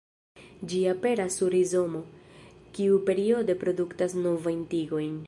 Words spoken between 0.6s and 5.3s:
Ĝi aperas sur rizomo, kiu periode produktas novajn tigojn.